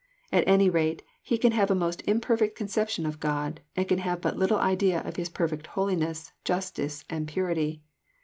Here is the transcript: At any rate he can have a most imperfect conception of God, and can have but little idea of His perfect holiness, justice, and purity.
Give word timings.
At 0.31 0.47
any 0.47 0.67
rate 0.67 1.03
he 1.21 1.37
can 1.37 1.51
have 1.51 1.69
a 1.69 1.75
most 1.75 2.01
imperfect 2.07 2.57
conception 2.57 3.05
of 3.05 3.19
God, 3.19 3.61
and 3.75 3.87
can 3.87 3.99
have 3.99 4.19
but 4.19 4.35
little 4.35 4.57
idea 4.57 5.01
of 5.01 5.15
His 5.15 5.29
perfect 5.29 5.67
holiness, 5.67 6.31
justice, 6.43 7.05
and 7.07 7.27
purity. 7.27 7.83